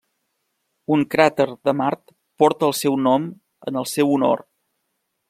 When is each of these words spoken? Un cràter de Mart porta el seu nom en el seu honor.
Un 0.95 1.03
cràter 1.15 1.47
de 1.69 1.75
Mart 1.83 2.01
porta 2.45 2.71
el 2.71 2.75
seu 2.79 2.97
nom 3.09 3.29
en 3.73 3.79
el 3.83 3.89
seu 3.95 4.15
honor. 4.17 4.47